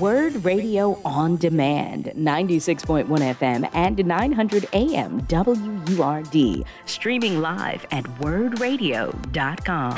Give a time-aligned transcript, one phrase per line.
[0.00, 9.96] Word Radio on Demand, 96.1 FM and 900 AM WURD, streaming live at wordradio.com.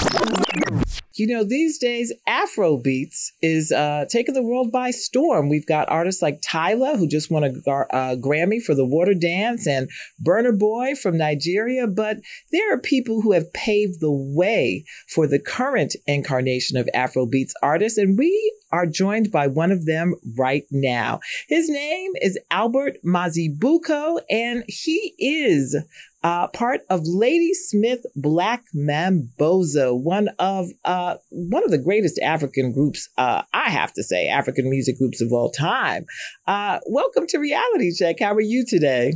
[1.18, 5.48] You know, these days, Afro beats is uh, taking the world by storm.
[5.48, 9.66] We've got artists like Tyla, who just won a uh, Grammy for the Water Dance,
[9.66, 9.90] and
[10.24, 11.88] Burna Boy from Nigeria.
[11.88, 12.18] But
[12.52, 17.54] there are people who have paved the way for the current incarnation of Afro beats
[17.64, 21.18] artists, and we are joined by one of them right now.
[21.48, 25.76] His name is Albert Mazibuko, and he is
[26.22, 33.08] uh, part of Ladysmith Black Mambazo, one of uh, one of the greatest African groups,
[33.16, 36.06] uh, I have to say, African music groups of all time.
[36.46, 38.16] Uh, welcome to Reality Check.
[38.20, 39.12] How are you today?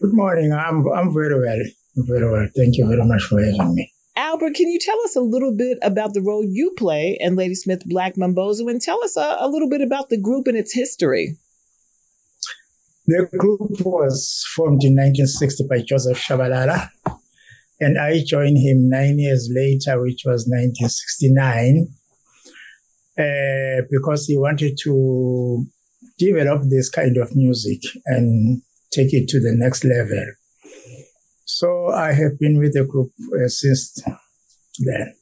[0.00, 0.52] Good morning.
[0.52, 1.58] I'm I'm very well.
[1.96, 2.48] Very well.
[2.56, 3.92] Thank you very much for having me.
[4.16, 7.82] Albert, can you tell us a little bit about the role you play in Ladysmith
[7.86, 11.38] Black Mambazo and tell us a, a little bit about the group and its history?
[13.10, 16.90] The group was formed in 1960 by Joseph Shabalala,
[17.80, 21.88] and I joined him nine years later, which was 1969,
[23.18, 25.66] uh, because he wanted to
[26.20, 30.24] develop this kind of music and take it to the next level.
[31.46, 34.04] So I have been with the group uh, since
[34.78, 35.14] then.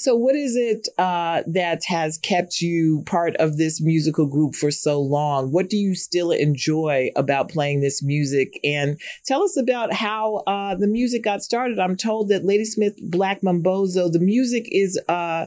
[0.00, 4.70] So, what is it uh, that has kept you part of this musical group for
[4.70, 5.50] so long?
[5.50, 8.60] What do you still enjoy about playing this music?
[8.62, 11.80] And tell us about how uh, the music got started.
[11.80, 15.46] I'm told that Ladysmith Black Mambazo, the music is uh,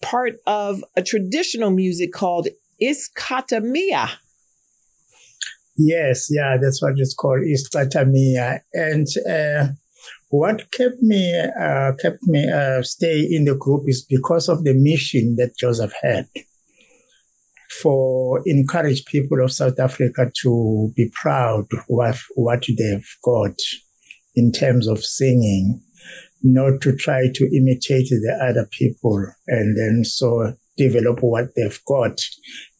[0.00, 2.48] part of a traditional music called
[2.82, 4.08] Isicathamiya.
[5.76, 8.60] Yes, yeah, that's what it's called, Isicathamiya.
[8.72, 9.74] And uh,
[10.32, 14.72] what kept me uh, kept me uh, stay in the group is because of the
[14.72, 16.26] mission that Joseph had
[17.82, 23.58] for encourage people of South Africa to be proud of what they've got
[24.34, 25.82] in terms of singing,
[26.42, 32.18] not to try to imitate the other people, and then so develop what they've got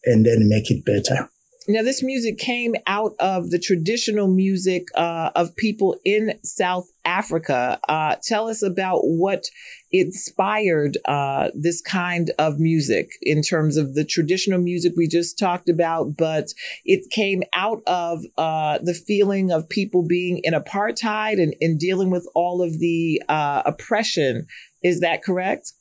[0.05, 1.29] and then make it better.
[1.69, 7.78] Now, this music came out of the traditional music uh, of people in South Africa.
[7.89, 9.45] Uh, tell us about what
[9.93, 15.69] inspired uh, this kind of music in terms of the traditional music we just talked
[15.69, 16.53] about, but
[16.84, 22.11] it came out of uh, the feeling of people being in apartheid and, and dealing
[22.11, 24.47] with all of the uh, oppression.
[24.83, 25.73] Is that correct?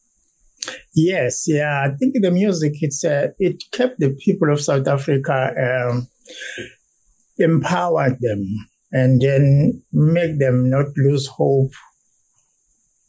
[0.96, 1.86] Yes, yeah.
[1.88, 6.08] I think the music it's uh, it kept the people of South Africa um,
[7.38, 8.46] empowered them
[8.92, 11.72] and then make them not lose hope.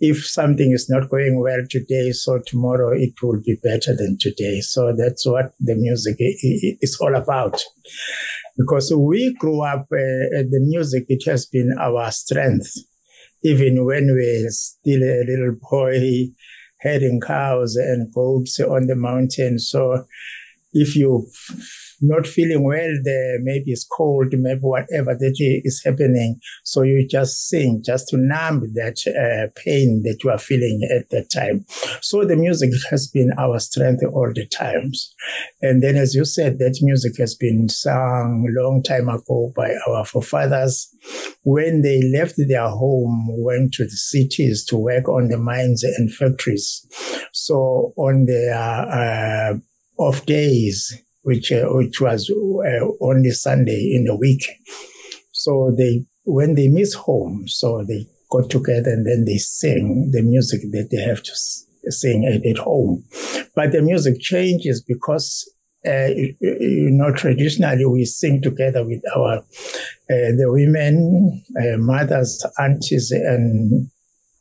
[0.05, 4.61] If something is not going well today, so tomorrow it will be better than today.
[4.61, 7.63] So that's what the music is all about.
[8.59, 12.79] Because we grew up, uh, the music, it has been our strength.
[13.45, 16.27] Even when we were still a little boy,
[16.83, 19.59] herding cows and goats on the mountain.
[19.59, 20.05] So
[20.73, 21.29] if you
[22.03, 26.39] not feeling well there, maybe it's cold, maybe whatever that is happening.
[26.65, 31.11] So you just sing just to numb that uh, pain that you are feeling at
[31.11, 31.65] that time.
[32.01, 35.15] So the music has been our strength all the times.
[35.61, 40.05] And then, as you said, that music has been sung long time ago by our
[40.05, 40.89] forefathers
[41.45, 46.13] when they left their home, went to the cities to work on the mines and
[46.13, 46.87] factories.
[47.33, 49.59] So on their uh,
[49.99, 54.45] off days, which uh, which was uh, only Sunday in the week.
[55.33, 60.23] So they when they miss home, so they got together and then they sing the
[60.23, 61.33] music that they have to
[61.91, 63.05] sing at, at home.
[63.55, 65.49] But the music changes because
[65.85, 66.07] uh,
[66.41, 69.43] you know, traditionally we sing together with our uh,
[70.09, 73.91] the women, uh, mothers, aunties, and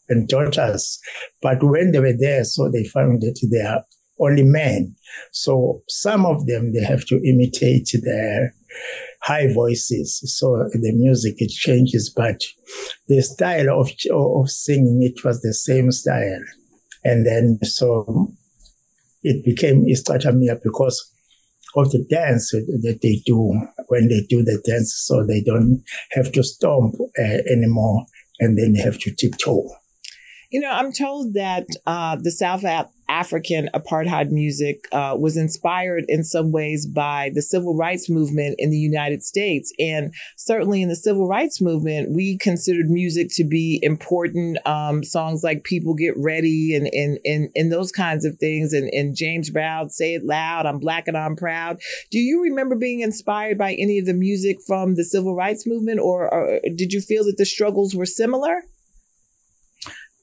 [0.08, 1.00] and daughters.
[1.42, 3.84] But when they were there, so they found that they are
[4.22, 4.96] only men.
[5.32, 8.54] So some of them, they have to imitate their
[9.22, 10.22] high voices.
[10.38, 12.42] So the music, it changes, but
[13.08, 16.42] the style of, of singing, it was the same style.
[17.04, 18.32] And then, so
[19.24, 21.12] it became Isicathamiya because
[21.76, 23.54] of the dance that they do
[23.88, 24.94] when they do the dance.
[25.06, 28.06] So they don't have to stomp uh, anymore
[28.40, 29.70] and then they have to tiptoe.
[30.50, 32.66] You know, I'm told that uh, the South
[33.12, 38.70] African apartheid music uh, was inspired in some ways by the civil rights movement in
[38.70, 39.74] the United States.
[39.78, 44.58] And certainly in the civil rights movement, we considered music to be important.
[44.66, 48.72] Um, songs like People Get Ready and, and, and, and those kinds of things.
[48.72, 51.80] And, and James Brown, Say It Loud, I'm Black and I'm Proud.
[52.12, 56.00] Do you remember being inspired by any of the music from the civil rights movement,
[56.00, 58.62] or, or did you feel that the struggles were similar?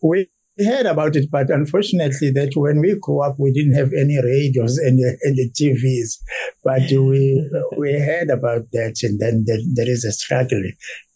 [0.03, 0.29] We
[0.65, 4.79] heard about it, but unfortunately, that when we grew up, we didn't have any radios
[4.79, 6.19] and the TVs.
[6.65, 10.63] But we we heard about that, and then there, there is a struggle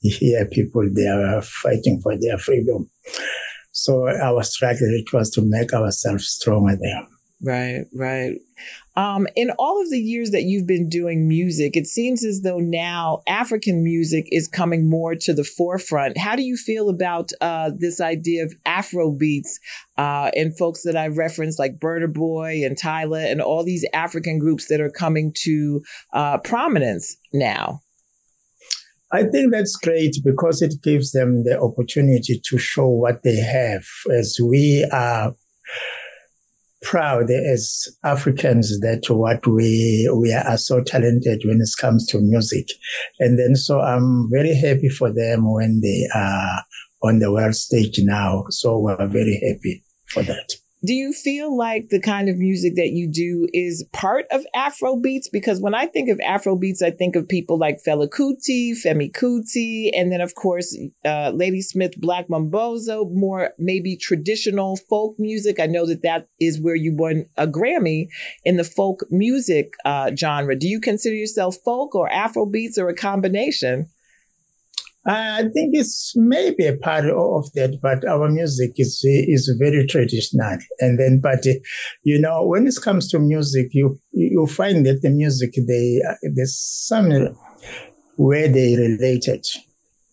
[0.01, 0.47] here.
[0.47, 2.91] People they are fighting for their freedom.
[3.73, 7.07] So our struggle it was to make ourselves stronger there.
[7.45, 8.35] Right, right.
[8.95, 12.59] Um, in all of the years that you've been doing music, it seems as though
[12.59, 16.19] now African music is coming more to the forefront.
[16.19, 19.59] How do you feel about uh, this idea of Afro beats
[19.97, 24.39] uh, and folks that I referenced, like Burna Boy and Tyla, and all these African
[24.39, 25.81] groups that are coming to
[26.13, 27.81] uh, prominence now?
[29.11, 33.85] I think that's great because it gives them the opportunity to show what they have
[34.11, 35.35] as we are
[36.83, 42.69] proud as Africans that what we we are so talented when it comes to music,
[43.21, 46.63] and then so I'm very happy for them when they are
[47.03, 48.45] on the world stage now.
[48.51, 52.91] So we're very happy for that do you feel like the kind of music that
[52.91, 55.29] you do is part of Afro beats?
[55.29, 59.13] Because when I think of Afro beats, I think of people like Fela Kuti, Femi
[59.13, 65.61] Kuti, and then of course uh, Ladysmith Black Mambazo, more maybe traditional folk music.
[65.61, 68.09] I know that that is where you won a Grammy
[68.45, 70.57] in the folk music uh, genre.
[70.57, 73.89] Do you consider yourself folk or Afro beats or a combination?
[75.05, 80.59] I think it's maybe a part of that, but our music is is very traditional.
[80.79, 81.45] And then, but
[82.05, 86.01] you know, when it comes to music, you you find that the music they
[86.35, 87.11] there's some
[88.17, 89.45] where they related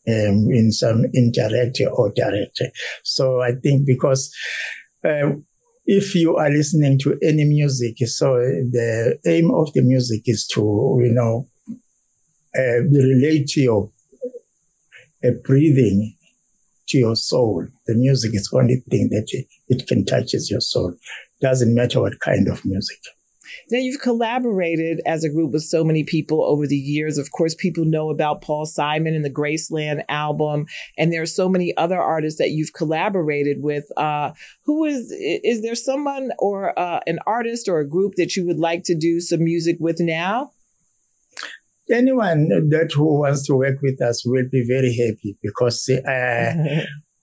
[0.08, 2.62] um, in some indirect or direct.
[3.04, 4.34] So I think because.
[5.04, 5.32] Uh,
[5.92, 10.62] if you are listening to any music, so the aim of the music is to,
[11.02, 11.48] you know,
[12.56, 13.90] uh, relate to your
[15.24, 16.16] a breathing
[16.90, 17.68] to your soul.
[17.88, 19.28] The music is the only thing that
[19.68, 20.96] it can touches your soul.
[21.42, 23.00] Doesn't matter what kind of music.
[23.72, 27.18] Now, you've collaborated as a group with so many people over the years.
[27.18, 30.66] Of course, people know about Paul Simon and the Graceland album,
[30.98, 33.86] and there are so many other artists that you've collaborated with.
[33.98, 34.32] Uh,
[34.66, 38.60] who is is there someone or uh, an artist or a group that you would
[38.60, 40.52] like to do some music with now?
[41.92, 46.54] Anyone that who wants to work with us will be very happy because uh,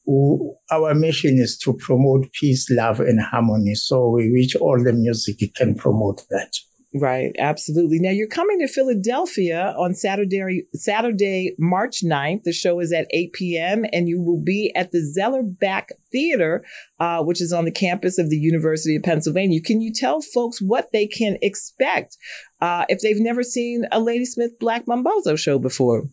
[0.71, 3.75] our mission is to promote peace, love, and harmony.
[3.75, 6.53] So we wish all the music can promote that.
[6.98, 7.98] Right, absolutely.
[7.98, 12.44] Now you're coming to Philadelphia on Saturday, Saturday, March 9th.
[12.44, 13.84] The show is at 8 p.m.
[13.93, 16.64] and you will be at the Zellerbach Theater,
[16.98, 19.60] uh, which is on the campus of the University of Pennsylvania.
[19.60, 22.16] Can you tell folks what they can expect
[22.60, 26.04] uh, if they've never seen a Ladysmith Black Mambazo show before?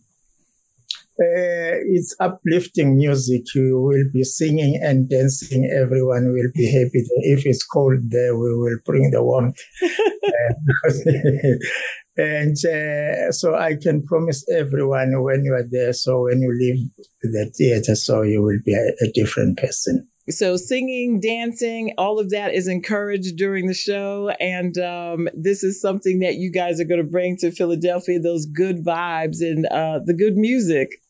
[1.19, 3.43] Uh, it's uplifting music.
[3.53, 5.69] You will be singing and dancing.
[5.71, 7.05] Everyone will be happy.
[7.21, 9.59] If it's cold there, we will bring the warmth.
[12.17, 15.93] and uh, so I can promise everyone when you are there.
[15.93, 16.89] So when you leave
[17.21, 20.07] the theater, so you will be a, a different person.
[20.29, 25.81] So singing, dancing, all of that is encouraged during the show, and um, this is
[25.81, 28.19] something that you guys are going to bring to Philadelphia.
[28.19, 31.02] Those good vibes and uh, the good music.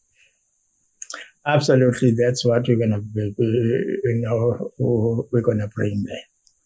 [1.46, 4.72] Absolutely, that's what we're gonna, be, you know,
[5.32, 6.24] we're gonna bring there.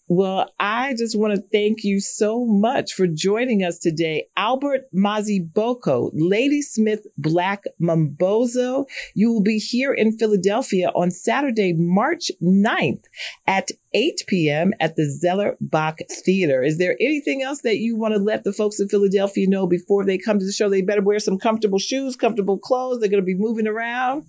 [0.10, 4.28] Well, I just want to thank you so much for joining us today.
[4.38, 8.86] Albert Mazibuko, Ladysmith Black Mambazo.
[9.16, 13.04] You will be here in Philadelphia on Saturday, March 9th
[13.48, 14.74] at 8 p.m.
[14.80, 16.64] at the Zellerbach Theater.
[16.64, 20.06] Is there anything else that you want to let the folks in Philadelphia know before
[20.06, 20.70] they come to the show?
[20.70, 23.02] They better wear some comfortable shoes, comfortable clothes.
[23.02, 24.26] They're going to be moving around.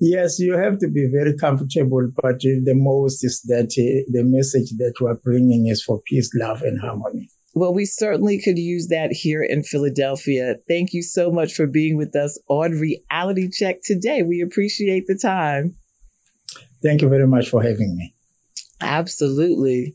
[0.00, 4.70] Yes, you have to be very comfortable, but the most is that uh, the message
[4.78, 7.28] that we're bringing is for peace, love, and harmony.
[7.52, 10.54] Well, we certainly could use that here in Philadelphia.
[10.68, 14.22] Thank you so much for being with us on Reality Check today.
[14.22, 15.74] We appreciate the time.
[16.82, 18.14] Thank you very much for having me.
[18.80, 19.94] Absolutely.